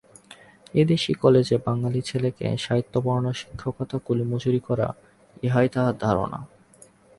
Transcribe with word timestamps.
এদেশী 0.73 1.13
কালেজে 1.13 1.57
বাঙালি 1.65 2.01
ছেলেকে 2.01 2.45
সাহিত্য 2.57 2.93
পড়ানো 3.01 3.31
শিক্ষকতার 3.33 3.99
কুলিমজুরি 4.05 4.61
করা, 4.67 4.87
ইহাই 5.43 5.67
তাঁর 5.69 5.93
ধারণা। 5.99 6.39